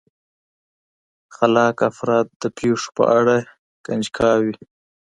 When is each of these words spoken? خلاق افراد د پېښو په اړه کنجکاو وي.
خلاق 1.35 1.77
افراد 1.89 2.27
د 2.41 2.43
پېښو 2.57 2.87
په 2.97 3.03
اړه 3.17 3.35
کنجکاو 3.85 4.39
وي. 4.45 4.55